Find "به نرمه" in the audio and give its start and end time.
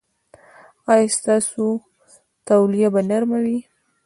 2.93-3.39